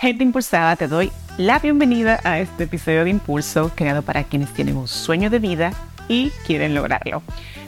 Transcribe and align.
Gente 0.00 0.24
impulsada, 0.24 0.74
te 0.74 0.88
doy 0.88 1.12
la 1.38 1.60
bienvenida 1.60 2.18
a 2.24 2.40
este 2.40 2.64
episodio 2.64 3.04
de 3.04 3.10
Impulso 3.10 3.70
creado 3.76 4.02
para 4.02 4.24
quienes 4.24 4.52
tienen 4.52 4.76
un 4.76 4.88
sueño 4.88 5.30
de 5.30 5.38
vida 5.38 5.72
y 6.08 6.30
quieren 6.44 6.74
lograrlo. 6.74 7.22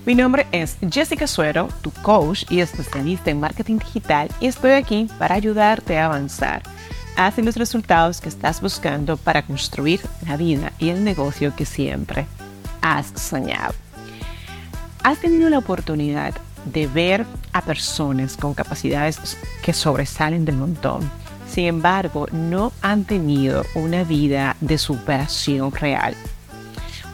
Mi 0.05 0.16
nombre 0.16 0.48
es 0.50 0.77
Jessica 0.91 1.29
Suero, 1.29 1.68
tu 1.82 1.93
coach 1.93 2.50
y 2.50 2.59
especialista 2.59 3.30
en 3.30 3.39
marketing 3.39 3.79
digital 3.79 4.29
y 4.41 4.48
estoy 4.48 4.73
aquí 4.73 5.09
para 5.21 5.36
ayudarte 5.36 5.96
a 5.98 6.07
avanzar 6.07 6.62
hacia 7.16 7.44
los 7.44 7.56
resultados 7.56 8.20
que 8.20 8.28
estás 8.28 8.60
buscando 8.60 9.16
para 9.16 9.42
construir 9.42 10.00
la 10.27 10.36
vida 10.36 10.72
y 10.78 10.88
el 10.91 11.05
negocio 11.05 11.55
que 11.55 11.64
siempre 11.64 12.27
has 12.80 13.06
soñado. 13.20 13.74
¿Has 15.02 15.19
tenido 15.19 15.50
la 15.50 15.58
oportunidad 15.58 16.34
de 16.64 16.86
ver 16.86 17.27
a 17.52 17.62
personas 17.62 18.36
con 18.36 18.55
capacidades 18.55 19.36
que 19.62 19.72
sobresalen 19.72 20.45
del 20.45 20.56
montón? 20.56 21.10
Sin 21.48 21.66
embargo, 21.66 22.27
no 22.32 22.72
han 22.82 23.05
tenido 23.05 23.64
una 23.74 24.02
vida 24.02 24.56
de 24.60 24.78
superación 24.78 25.72
real. 25.72 26.16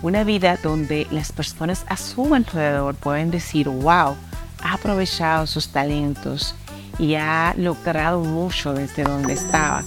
Una 0.02 0.24
vida 0.24 0.56
donde 0.62 1.06
las 1.10 1.30
personas 1.30 1.84
a 1.88 1.96
su 1.96 2.34
alrededor 2.34 2.94
pueden 2.94 3.30
decir, 3.30 3.69
wow, 3.69 4.16
ha 4.62 4.74
aprovechado 4.74 5.46
sus 5.46 5.69
talentos 5.69 6.55
y 7.00 7.14
ha 7.14 7.54
logrado 7.56 8.20
mucho 8.20 8.74
desde 8.74 9.04
donde 9.04 9.32
estaba 9.32 9.82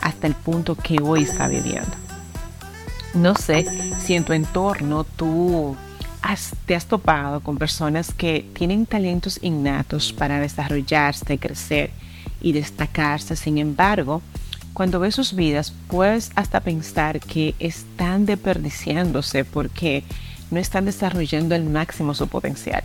hasta 0.00 0.26
el 0.26 0.34
punto 0.34 0.74
que 0.74 0.98
hoy 1.02 1.22
está 1.22 1.46
viviendo. 1.48 1.90
No 3.14 3.34
sé 3.34 3.66
si 4.04 4.14
en 4.14 4.24
tu 4.24 4.32
entorno 4.32 5.04
tú 5.04 5.76
has- 6.22 6.54
te 6.66 6.74
has 6.74 6.86
topado 6.86 7.40
con 7.40 7.56
personas 7.56 8.12
que 8.12 8.44
tienen 8.52 8.84
talentos 8.86 9.38
innatos 9.42 10.12
para 10.12 10.40
desarrollarse, 10.40 11.38
crecer 11.38 11.90
y 12.42 12.52
destacarse. 12.52 13.36
Sin 13.36 13.58
embargo, 13.58 14.20
cuando 14.74 15.00
ves 15.00 15.14
sus 15.14 15.34
vidas, 15.34 15.72
puedes 15.88 16.30
hasta 16.34 16.60
pensar 16.60 17.20
que 17.20 17.54
están 17.58 18.26
desperdiciándose 18.26 19.44
porque 19.44 20.04
no 20.50 20.58
están 20.60 20.84
desarrollando 20.84 21.54
al 21.54 21.64
máximo 21.64 22.12
su 22.12 22.28
potencial. 22.28 22.82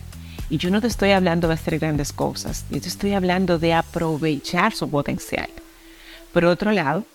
Y 0.52 0.57
yo 0.57 0.69
no 0.69 0.81
te 0.81 0.88
estoy 0.88 1.11
hablando 1.11 1.47
de 1.47 1.53
hacer 1.53 1.80
grandes 1.80 2.11
cosas, 2.11 2.66
yo 2.69 2.81
te 2.81 2.89
estoy 2.89 3.13
hablando 3.13 3.57
de 3.57 3.73
aprovechar 3.73 4.73
su 4.73 4.89
potencial. 4.89 5.47
Por 6.33 6.44
otro 6.44 6.73
lado, 6.73 7.05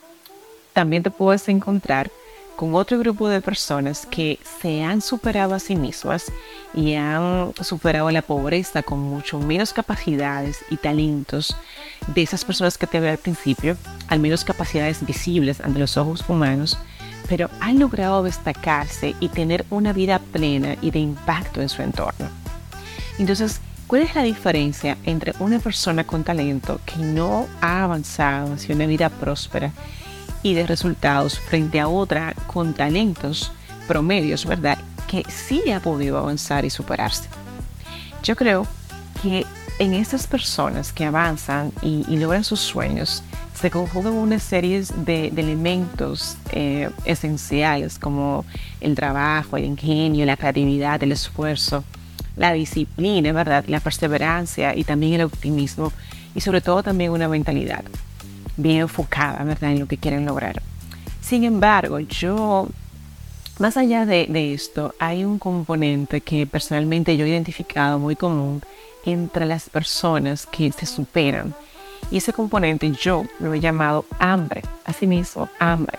también 0.73 1.03
te 1.03 1.11
puedes 1.11 1.47
encontrar 1.51 2.11
con 2.57 2.75
otro 2.75 2.99
grupo 2.99 3.29
de 3.29 3.43
personas 3.43 4.07
que 4.07 4.39
se 4.63 4.83
han 4.83 5.03
superado 5.03 5.55
a 5.55 5.59
sí 5.59 5.77
mismas 5.77 6.33
y 6.73 6.95
han 6.95 7.53
superado 7.61 8.11
la 8.11 8.23
pobreza 8.23 8.83
con 8.83 9.01
mucho 9.01 9.39
menos 9.39 9.75
capacidades 9.75 10.65
y 10.71 10.79
talentos 10.79 11.55
de 12.07 12.23
esas 12.23 12.43
personas 12.43 12.79
que 12.79 12.87
te 12.87 13.01
veo 13.01 13.11
al 13.11 13.19
principio, 13.19 13.77
al 14.09 14.19
menos 14.19 14.45
capacidades 14.45 15.05
visibles 15.05 15.61
ante 15.61 15.79
los 15.79 15.99
ojos 15.99 16.25
humanos, 16.27 16.79
pero 17.29 17.51
han 17.61 17.79
logrado 17.79 18.23
destacarse 18.23 19.15
y 19.21 19.29
tener 19.29 19.67
una 19.69 19.93
vida 19.93 20.21
plena 20.21 20.79
y 20.81 20.91
de 20.91 21.01
impacto 21.01 21.61
en 21.61 21.69
su 21.69 21.83
entorno. 21.83 22.46
Entonces, 23.19 23.61
¿cuál 23.87 24.03
es 24.03 24.15
la 24.15 24.23
diferencia 24.23 24.99
entre 25.05 25.33
una 25.39 25.59
persona 25.59 26.05
con 26.05 26.25
talento 26.25 26.81
que 26.85 26.99
no 26.99 27.47
ha 27.61 27.85
avanzado 27.85 28.55
hacia 28.55 28.75
una 28.75 28.87
vida 28.87 29.09
próspera 29.09 29.73
y 30.43 30.55
de 30.55 30.67
resultados 30.67 31.39
frente 31.39 31.81
a 31.81 31.89
otra 31.89 32.35
con 32.47 32.75
talentos 32.75 33.53
promedios, 33.89 34.45
¿verdad? 34.45 34.79
Que 35.09 35.25
sí 35.29 35.71
ha 35.71 35.81
podido 35.81 36.19
avanzar 36.19 36.65
y 36.65 36.71
superarse. 36.71 37.29
Yo 38.23 38.37
creo 38.37 38.67
que 39.23 39.47
en 39.79 39.95
estas 39.95 40.27
personas 40.27 40.93
que 40.93 41.05
avanzan 41.05 41.73
y, 41.83 42.05
logran 42.17 42.45
sus 42.45 42.61
sueños, 42.61 43.23
se 43.55 43.71
conjugan 43.71 44.13
una 44.13 44.39
serie 44.39 44.85
de, 44.97 45.31
de 45.31 45.43
elementos 45.43 46.37
eh, 46.53 46.91
esenciales 47.05 47.99
como 47.99 48.45
el 48.81 48.95
trabajo, 48.95 49.57
el 49.57 49.65
ingenio, 49.65 50.27
la 50.27 50.37
creatividad, 50.37 51.03
el 51.03 51.13
esfuerzo, 51.13 51.85
la 52.37 52.53
disciplina, 52.53 53.33
¿verdad? 53.33 53.65
La 53.67 53.81
perseverancia 53.81 54.77
y 54.77 54.85
también 54.85 55.15
el 55.15 55.23
optimismo 55.23 55.93
y 56.35 56.41
sobre 56.41 56.61
todo 56.61 56.83
también 56.83 57.11
una 57.11 57.29
mentalidad 57.29 57.85
bien 58.57 58.81
enfocada, 58.83 59.43
¿verdad? 59.45 59.73
En 59.73 59.81
lo 59.81 59.87
que 59.87 59.99
quieren 59.99 60.25
lograr. 60.25 60.63
Sin 61.21 61.45
embargo, 61.45 61.99
yo, 61.99 62.69
más 63.59 63.77
allá 63.77 64.07
de, 64.07 64.27
de 64.29 64.55
esto, 64.55 64.95
hay 64.99 65.25
un 65.25 65.39
componente 65.39 66.21
que 66.21 66.47
personalmente 66.47 67.17
yo 67.17 67.25
he 67.25 67.29
identificado 67.29 67.99
muy 67.99 68.17
común 68.17 68.63
entre 69.05 69.47
las 69.47 69.69
personas 69.69 70.47
que 70.47 70.73
se 70.73 70.87
superan. 70.87 71.55
Y 72.11 72.19
ese 72.19 72.33
componente 72.33 72.91
yo 72.93 73.25
lo 73.41 73.53
he 73.53 73.61
llamado 73.61 74.05
hambre, 74.19 74.63
asimismo, 74.85 75.49
hambre. 75.59 75.99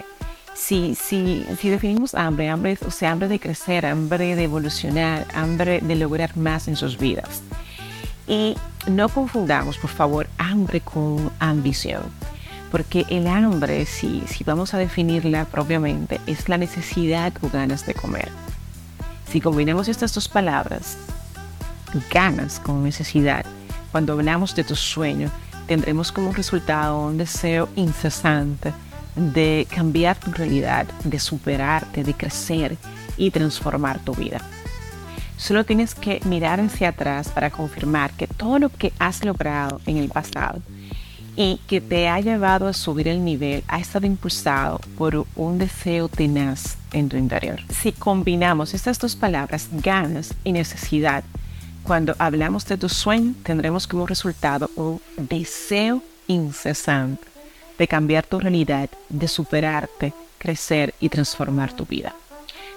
Si, 0.57 0.95
si, 0.95 1.45
si 1.61 1.69
definimos 1.69 2.15
hambre, 2.15 2.49
hambre 2.49 2.77
o 2.85 2.89
sea, 2.89 3.11
hambre 3.11 3.27
de 3.27 3.39
crecer, 3.39 3.85
hambre 3.85 4.35
de 4.35 4.43
evolucionar, 4.45 5.27
hambre 5.33 5.79
de 5.81 5.95
lograr 5.95 6.35
más 6.35 6.67
en 6.67 6.75
sus 6.75 6.97
vidas. 6.97 7.43
Y 8.27 8.57
no 8.87 9.07
confundamos, 9.07 9.77
por 9.77 9.91
favor, 9.91 10.27
hambre 10.39 10.81
con 10.81 11.31
ambición. 11.39 12.01
Porque 12.71 13.05
el 13.09 13.27
hambre, 13.27 13.85
si, 13.85 14.23
si 14.27 14.43
vamos 14.43 14.73
a 14.73 14.79
definirla 14.79 15.45
propiamente, 15.45 16.19
es 16.25 16.49
la 16.49 16.57
necesidad 16.57 17.31
o 17.41 17.49
ganas 17.49 17.85
de 17.85 17.93
comer. 17.93 18.29
Si 19.31 19.39
combinamos 19.39 19.87
estas 19.87 20.13
dos 20.13 20.27
palabras, 20.27 20.97
ganas 22.11 22.59
con 22.59 22.83
necesidad, 22.83 23.45
cuando 23.91 24.13
hablamos 24.13 24.55
de 24.55 24.63
tu 24.63 24.75
sueño, 24.75 25.29
tendremos 25.67 26.11
como 26.11 26.33
resultado 26.33 26.99
un 26.99 27.17
deseo 27.17 27.69
incesante 27.75 28.73
de 29.17 29.67
cambiar 29.69 30.19
tu 30.19 30.31
realidad, 30.31 30.85
de 31.03 31.19
superarte, 31.19 32.03
de 32.03 32.13
crecer 32.13 32.77
y 33.17 33.31
transformar 33.31 33.99
tu 33.99 34.13
vida. 34.13 34.41
Solo 35.37 35.65
tienes 35.65 35.93
que 35.93 36.19
mirar 36.25 36.59
hacia 36.59 36.89
atrás 36.89 37.29
para 37.29 37.51
confirmar 37.51 38.11
que 38.11 38.27
todo 38.27 38.59
lo 38.59 38.69
que 38.69 38.93
has 38.99 39.23
logrado 39.23 39.81
en 39.85 39.97
el 39.97 40.09
pasado 40.09 40.61
y 41.35 41.59
que 41.67 41.79
te 41.79 42.07
ha 42.07 42.19
llevado 42.19 42.67
a 42.67 42.73
subir 42.73 43.07
el 43.07 43.23
nivel 43.23 43.63
ha 43.67 43.79
estado 43.79 44.07
impulsado 44.07 44.79
por 44.97 45.27
un 45.35 45.57
deseo 45.59 46.09
tenaz 46.09 46.77
en 46.91 47.09
tu 47.09 47.17
interior. 47.17 47.59
Si 47.69 47.91
combinamos 47.91 48.73
estas 48.73 48.97
dos 48.97 49.15
palabras, 49.15 49.69
ganas 49.71 50.33
y 50.43 50.51
necesidad, 50.51 51.23
cuando 51.83 52.15
hablamos 52.17 52.65
de 52.65 52.77
tu 52.77 52.89
sueño, 52.89 53.33
tendremos 53.43 53.85
como 53.85 54.07
resultado 54.07 54.69
un 54.75 54.99
deseo 55.17 56.01
incesante 56.27 57.36
de 57.77 57.87
cambiar 57.87 58.25
tu 58.25 58.39
realidad, 58.39 58.89
de 59.09 59.27
superarte, 59.27 60.13
crecer 60.37 60.93
y 60.99 61.09
transformar 61.09 61.73
tu 61.73 61.85
vida. 61.85 62.13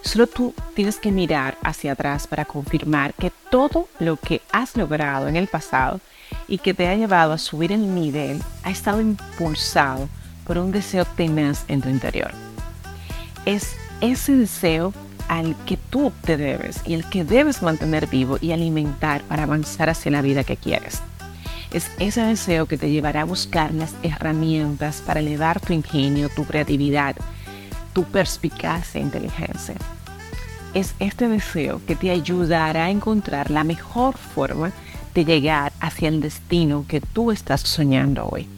Solo 0.02 0.26
tú 0.26 0.54
tienes 0.74 0.96
que 0.96 1.12
mirar 1.12 1.58
hacia 1.62 1.92
atrás 1.92 2.26
para 2.26 2.46
confirmar 2.46 3.12
que 3.14 3.32
todo 3.50 3.88
lo 3.98 4.16
que 4.16 4.40
has 4.50 4.76
logrado 4.76 5.28
en 5.28 5.36
el 5.36 5.46
pasado 5.46 6.00
y 6.48 6.58
que 6.58 6.74
te 6.74 6.88
ha 6.88 6.94
llevado 6.94 7.32
a 7.32 7.38
subir 7.38 7.72
el 7.72 7.94
nivel 7.94 8.42
ha 8.62 8.70
estado 8.70 9.00
impulsado 9.00 10.08
por 10.46 10.58
un 10.58 10.72
deseo 10.72 11.04
tenaz 11.04 11.64
en 11.68 11.82
tu 11.82 11.88
interior. 11.88 12.32
Es 13.44 13.76
ese 14.00 14.34
deseo 14.34 14.94
al 15.28 15.54
que 15.64 15.76
tú 15.76 16.12
te 16.22 16.36
debes 16.36 16.80
y 16.86 16.94
el 16.94 17.04
que 17.04 17.24
debes 17.24 17.62
mantener 17.62 18.06
vivo 18.06 18.38
y 18.40 18.52
alimentar 18.52 19.22
para 19.22 19.44
avanzar 19.44 19.90
hacia 19.90 20.10
la 20.10 20.22
vida 20.22 20.44
que 20.44 20.56
quieres. 20.56 21.02
Es 21.72 21.88
ese 22.00 22.22
deseo 22.22 22.66
que 22.66 22.76
te 22.76 22.90
llevará 22.90 23.22
a 23.22 23.24
buscar 23.24 23.72
las 23.72 23.94
herramientas 24.02 25.02
para 25.06 25.20
elevar 25.20 25.60
tu 25.60 25.72
ingenio, 25.72 26.28
tu 26.28 26.44
creatividad, 26.44 27.14
tu 27.92 28.02
perspicacia 28.04 29.00
e 29.00 29.04
inteligencia. 29.04 29.76
Es 30.74 30.94
este 30.98 31.28
deseo 31.28 31.80
que 31.86 31.94
te 31.94 32.10
ayudará 32.10 32.86
a 32.86 32.90
encontrar 32.90 33.52
la 33.52 33.62
mejor 33.62 34.16
forma 34.16 34.72
de 35.14 35.24
llegar 35.24 35.72
hacia 35.80 36.08
el 36.08 36.20
destino 36.20 36.84
que 36.88 37.00
tú 37.00 37.30
estás 37.30 37.60
soñando 37.60 38.26
hoy. 38.26 38.48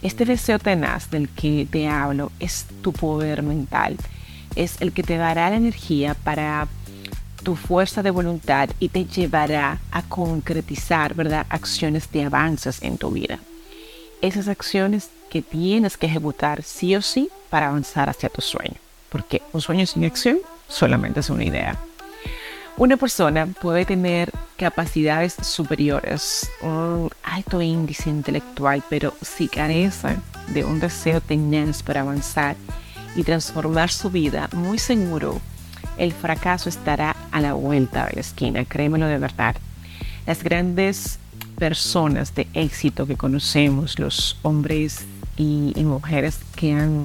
Este 0.00 0.24
deseo 0.24 0.58
tenaz 0.58 1.10
del 1.10 1.28
que 1.28 1.68
te 1.70 1.88
hablo 1.88 2.32
es 2.40 2.64
tu 2.80 2.94
poder 2.94 3.42
mental, 3.42 3.98
es 4.56 4.80
el 4.80 4.92
que 4.92 5.02
te 5.02 5.18
dará 5.18 5.50
la 5.50 5.56
energía 5.56 6.14
para 6.14 6.68
tu 7.40 7.56
fuerza 7.56 8.02
de 8.02 8.10
voluntad 8.10 8.70
y 8.78 8.88
te 8.88 9.04
llevará 9.04 9.80
a 9.90 10.02
concretizar, 10.02 11.14
¿verdad?, 11.14 11.46
acciones 11.48 12.10
de 12.12 12.24
avances 12.24 12.82
en 12.82 12.98
tu 12.98 13.10
vida. 13.10 13.38
Esas 14.22 14.48
acciones 14.48 15.10
que 15.30 15.42
tienes 15.42 15.96
que 15.96 16.06
ejecutar 16.06 16.62
sí 16.62 16.94
o 16.96 17.02
sí 17.02 17.30
para 17.48 17.68
avanzar 17.68 18.08
hacia 18.08 18.28
tu 18.28 18.42
sueño, 18.42 18.76
porque 19.08 19.42
un 19.52 19.60
sueño 19.60 19.86
sin 19.86 20.04
acción 20.04 20.38
solamente 20.68 21.20
es 21.20 21.30
una 21.30 21.44
idea. 21.44 21.78
Una 22.76 22.96
persona 22.96 23.46
puede 23.46 23.84
tener 23.84 24.30
capacidades 24.56 25.34
superiores, 25.42 26.50
un 26.62 27.10
alto 27.22 27.60
índice 27.60 28.08
intelectual, 28.08 28.82
pero 28.88 29.12
si 29.20 29.48
carece 29.48 30.16
de 30.48 30.64
un 30.64 30.80
deseo 30.80 31.20
tenaz 31.20 31.82
para 31.82 32.00
avanzar 32.00 32.56
y 33.16 33.22
transformar 33.22 33.90
su 33.90 34.10
vida, 34.10 34.48
muy 34.52 34.78
seguro 34.78 35.40
el 36.00 36.12
fracaso 36.12 36.70
estará 36.70 37.14
a 37.30 37.40
la 37.42 37.52
vuelta 37.52 38.06
de 38.06 38.14
la 38.14 38.20
esquina, 38.22 38.64
créemelo 38.64 39.06
de 39.06 39.18
verdad. 39.18 39.54
Las 40.26 40.42
grandes 40.42 41.18
personas 41.58 42.34
de 42.34 42.48
éxito 42.54 43.06
que 43.06 43.16
conocemos, 43.16 43.98
los 43.98 44.38
hombres 44.40 45.04
y, 45.36 45.74
mujeres 45.76 46.40
que 46.56 46.72
han 46.72 47.04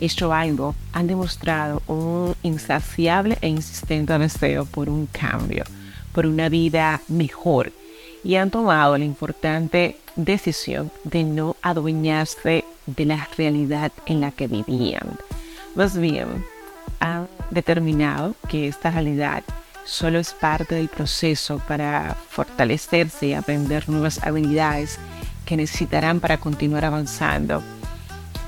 hecho 0.00 0.32
algo, 0.32 0.74
han 0.92 1.06
demostrado 1.06 1.80
un 1.86 2.34
insaciable 2.42 3.38
e 3.40 3.48
insistente 3.48 4.18
deseo 4.18 4.64
por 4.64 4.88
un 4.88 5.06
cambio, 5.06 5.62
por 6.12 6.26
una 6.26 6.48
vida 6.48 7.00
mejor 7.06 7.72
y 8.24 8.34
han 8.34 8.50
tomado 8.50 8.98
la 8.98 9.04
importante 9.04 9.96
decisión 10.16 10.90
de 11.04 11.22
no 11.22 11.56
adueñarse 11.62 12.64
de 12.86 13.04
la 13.04 13.28
realidad 13.36 13.92
en 14.06 14.20
la 14.20 14.32
que 14.32 14.48
vivían. 14.48 15.18
Más 15.76 15.96
bien, 15.96 16.44
han 17.04 17.28
determinado 17.50 18.34
que 18.48 18.66
esta 18.66 18.90
realidad 18.90 19.42
solo 19.84 20.18
es 20.18 20.32
parte 20.32 20.74
del 20.74 20.88
proceso 20.88 21.60
para 21.68 22.16
fortalecerse 22.30 23.26
y 23.26 23.34
aprender 23.34 23.88
nuevas 23.88 24.22
habilidades 24.24 24.98
que 25.44 25.56
necesitarán 25.56 26.20
para 26.20 26.38
continuar 26.38 26.86
avanzando 26.86 27.62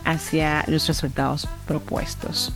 hacia 0.05 0.65
los 0.69 0.87
resultados 0.87 1.47
propuestos. 1.67 2.53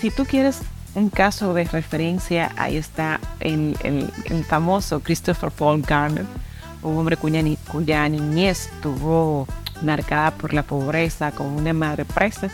si 0.00 0.10
tú 0.10 0.24
quieres 0.24 0.62
un 0.94 1.10
caso 1.10 1.52
de 1.52 1.64
referencia, 1.64 2.50
ahí 2.56 2.76
está 2.76 3.20
el, 3.40 3.76
famoso 4.48 5.00
Christopher 5.00 5.50
Paul 5.50 5.82
Garner, 5.82 6.24
un 6.82 6.96
hombre 6.96 7.16
cuya, 7.16 7.42
cuya 7.70 8.08
niñez 8.08 8.70
estuvo 8.72 9.46
marcada 9.82 10.30
por 10.30 10.54
la 10.54 10.62
pobreza 10.62 11.32
con 11.32 11.46
una 11.46 11.72
madre 11.72 12.04
presa 12.04 12.48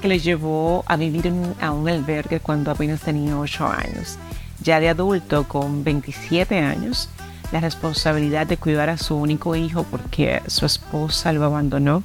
que 0.00 0.08
le 0.08 0.18
llevó 0.18 0.84
a 0.86 0.96
vivir 0.96 1.32
a 1.60 1.72
un 1.72 1.88
albergue 1.88 2.40
cuando 2.40 2.70
apenas 2.70 3.00
tenía 3.00 3.38
8 3.38 3.66
años. 3.66 4.18
Ya 4.62 4.80
de 4.80 4.88
adulto, 4.88 5.46
con 5.46 5.84
27 5.84 6.58
años, 6.58 7.08
la 7.52 7.60
responsabilidad 7.60 8.46
de 8.46 8.56
cuidar 8.56 8.90
a 8.90 8.98
su 8.98 9.16
único 9.16 9.56
hijo 9.56 9.84
porque 9.84 10.42
su 10.46 10.66
esposa 10.66 11.32
lo 11.32 11.44
abandonó 11.44 12.02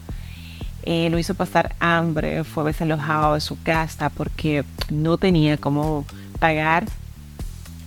eh, 0.86 1.10
lo 1.10 1.18
hizo 1.18 1.34
pasar 1.34 1.76
hambre, 1.80 2.44
fue 2.44 2.66
desalojado 2.66 3.36
de 3.36 3.42
su 3.42 3.62
casa 3.64 4.10
porque 4.10 4.66
no 4.90 5.18
tenía 5.18 5.56
cómo 5.58 6.06
pagar 6.40 6.86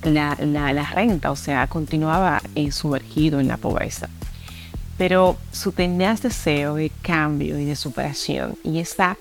la, 0.03 0.35
renta, 0.95 1.31
o 1.31 1.37
sea, 1.37 1.67
continuaba 1.67 2.41
eh, 2.55 2.71
sumergido 2.73 3.39
en 3.39 3.49
la 3.49 3.59
pobreza. 3.59 4.09
Pero 4.97 5.37
su 5.53 5.73
tenaz 5.73 6.23
deseo 6.23 6.77
de 6.77 6.91
cambio 7.03 7.59
y 7.59 7.67
de 7.67 7.77
superación 7.77 8.57
y 8.65 8.79
esa 8.79 9.19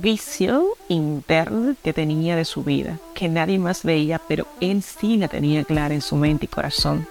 visión 0.00 0.64
interna 0.88 1.74
que 1.82 1.92
tenía 1.92 2.36
de 2.36 2.44
su 2.44 2.62
vida, 2.62 2.98
que 3.14 3.28
nadie 3.28 3.58
más 3.58 3.82
veía, 3.82 4.20
pero 4.28 4.46
él 4.60 4.82
sí 4.82 5.16
la 5.16 5.28
tenía 5.28 5.64
clara 5.64 5.94
en 5.94 6.00
su 6.00 6.16
mente 6.16 6.46
y 6.46 6.48
corazón, 6.48 7.06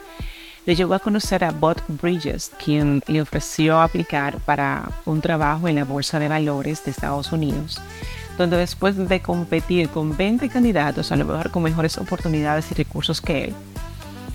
le 0.66 0.76
llevó 0.76 0.96
a 0.96 1.00
conocer 1.00 1.44
a 1.44 1.52
Bud 1.52 1.78
Bridges, 1.88 2.52
quien 2.64 3.02
le 3.08 3.22
ofreció 3.22 3.80
aplicar 3.80 4.40
para 4.40 4.90
un 5.06 5.22
trabajo 5.22 5.68
en 5.68 5.76
la 5.76 5.86
Bolsa 5.86 6.20
de 6.20 6.28
Valores 6.28 6.84
de 6.84 6.92
Estados 6.92 7.32
Unidos, 7.32 7.80
donde 8.38 8.58
después 8.58 8.98
de 8.98 9.22
competir 9.22 9.90
con 9.90 10.16
20 10.16 10.50
candidatos, 10.50 11.12
a 11.12 11.16
lo 11.16 11.26
mejor 11.26 11.52
con 11.52 11.64
mejores 11.64 11.98
oportunidades 11.98 12.70
y 12.72 12.76
recursos 12.76 13.22
que 13.22 13.46
él, 13.46 13.54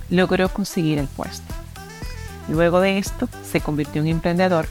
logró 0.09 0.49
conseguir 0.49 0.99
el 0.99 1.07
puesto. 1.07 1.53
Luego 2.49 2.81
de 2.81 2.99
esto, 2.99 3.29
se 3.51 3.61
convirtió 3.61 4.03
en 4.03 4.09
emprendedor 4.09 4.67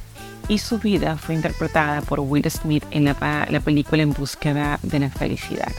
y 0.47 0.57
su 0.57 0.79
vida 0.79 1.17
fue 1.17 1.35
interpretada 1.35 2.01
por 2.01 2.19
Will 2.19 2.49
Smith 2.49 2.83
en 2.91 3.05
la, 3.05 3.47
la 3.49 3.59
película 3.59 4.03
En 4.03 4.13
búsqueda 4.13 4.79
de 4.83 4.99
la 4.99 5.09
felicidad. 5.09 5.71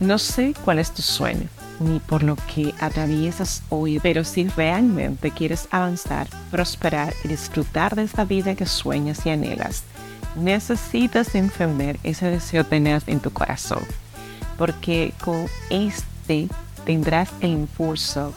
No 0.00 0.18
sé 0.18 0.54
cuál 0.64 0.78
es 0.78 0.92
tu 0.92 1.02
sueño, 1.02 1.48
ni 1.80 2.00
por 2.00 2.22
lo 2.22 2.36
que 2.36 2.74
atraviesas 2.80 3.62
hoy, 3.70 3.98
pero 4.00 4.24
si 4.24 4.46
realmente 4.48 5.30
quieres 5.30 5.68
avanzar, 5.70 6.28
prosperar 6.50 7.14
y 7.24 7.28
disfrutar 7.28 7.96
de 7.96 8.02
esta 8.02 8.24
vida 8.24 8.54
que 8.54 8.66
sueñas 8.66 9.24
y 9.24 9.30
anhelas, 9.30 9.84
necesitas 10.36 11.34
encender 11.34 11.98
ese 12.02 12.30
deseo 12.30 12.64
tener 12.64 13.02
en 13.06 13.20
tu 13.20 13.30
corazón, 13.30 13.82
porque 14.58 15.14
con 15.22 15.46
este 15.70 16.48
tendrás 16.84 17.30
el 17.40 17.50
impulso 17.50 18.34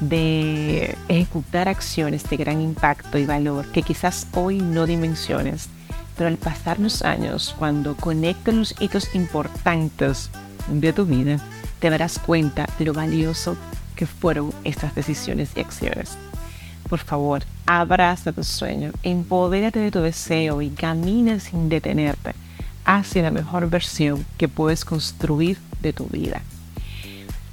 de 0.00 0.96
ejecutar 1.08 1.68
acciones 1.68 2.28
de 2.28 2.36
gran 2.36 2.60
impacto 2.60 3.18
y 3.18 3.26
valor 3.26 3.66
que 3.72 3.82
quizás 3.82 4.26
hoy 4.34 4.58
no 4.58 4.86
dimensiones, 4.86 5.68
pero 6.16 6.28
al 6.28 6.36
pasar 6.36 6.80
los 6.80 7.02
años, 7.02 7.54
cuando 7.58 7.96
conecten 7.96 8.58
los 8.58 8.74
hitos 8.80 9.14
importantes 9.14 10.30
de 10.68 10.92
tu 10.92 11.04
vida, 11.06 11.38
te 11.78 11.90
darás 11.90 12.18
cuenta 12.18 12.66
de 12.78 12.84
lo 12.86 12.92
valioso 12.92 13.56
que 13.96 14.06
fueron 14.06 14.52
estas 14.64 14.94
decisiones 14.94 15.50
y 15.56 15.60
acciones. 15.60 16.16
Por 16.88 16.98
favor, 16.98 17.44
abraza 17.66 18.32
tu 18.32 18.42
sueño, 18.42 18.92
empodérate 19.02 19.78
de 19.78 19.90
tu 19.90 20.00
deseo 20.00 20.60
y 20.62 20.70
camina 20.70 21.38
sin 21.38 21.68
detenerte 21.68 22.34
hacia 22.84 23.22
la 23.22 23.30
mejor 23.30 23.68
versión 23.70 24.26
que 24.36 24.48
puedes 24.48 24.84
construir 24.84 25.58
de 25.80 25.92
tu 25.92 26.06
vida. 26.06 26.42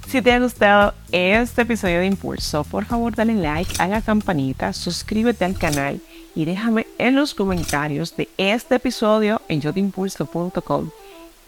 Si 0.08 0.22
te 0.22 0.32
ha 0.32 0.40
gustado 0.40 0.94
este 1.12 1.62
episodio 1.62 1.98
de 1.98 2.06
Impulso, 2.06 2.64
por 2.64 2.86
favor 2.86 3.14
dale 3.14 3.34
like 3.34 3.74
a 3.78 3.86
la 3.88 4.00
campanita, 4.00 4.72
suscríbete 4.72 5.44
al 5.44 5.58
canal 5.58 6.00
y 6.34 6.46
déjame 6.46 6.86
en 6.96 7.14
los 7.14 7.34
comentarios 7.34 8.16
de 8.16 8.26
este 8.38 8.76
episodio 8.76 9.42
en 9.48 9.60
yotimpulso.com 9.60 10.88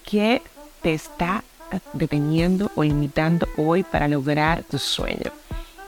qué 0.05 0.43
te 0.83 0.93
está 0.93 1.43
deteniendo 1.95 2.71
o 2.75 2.85
limitando 2.85 3.49
hoy 3.57 3.83
para 3.83 4.09
lograr 4.09 4.63
tu 4.65 4.79
sueño 4.79 5.33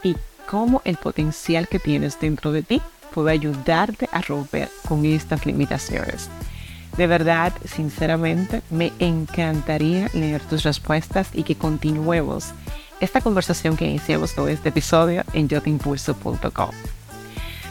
y 0.02 0.16
cómo 0.48 0.80
el 0.86 0.96
potencial 0.96 1.68
que 1.68 1.78
tienes 1.78 2.18
dentro 2.18 2.52
de 2.52 2.62
ti 2.62 2.80
puede 3.12 3.32
ayudarte 3.32 4.08
a 4.12 4.22
romper 4.22 4.70
con 4.88 5.04
estas 5.04 5.44
limitaciones. 5.44 6.30
De 6.96 7.06
verdad, 7.06 7.52
sinceramente, 7.64 8.62
me 8.70 8.92
encantaría 8.98 10.10
leer 10.12 10.42
tus 10.42 10.62
respuestas 10.62 11.30
y 11.32 11.42
que 11.42 11.56
continuemos 11.56 12.52
esta 13.00 13.20
conversación 13.20 13.76
que 13.76 13.86
iniciamos 13.86 14.34
todo 14.34 14.48
este 14.48 14.68
episodio 14.68 15.24
en 15.32 15.48
yotimpulso.com. 15.48 16.70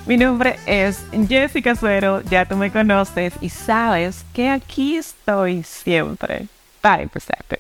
Mi 0.08 0.18
nombre 0.18 0.58
es 0.66 1.06
Jessica 1.30 1.76
Suero, 1.76 2.22
ya 2.24 2.46
tú 2.46 2.58
me 2.58 2.72
conoces 2.72 3.34
y 3.40 3.50
sabes 3.50 4.26
que 4.34 4.50
aquí 4.50 4.98
estoy 4.98 5.64
siempre 5.64 6.48
para 6.82 7.04
empezarte. 7.04 7.60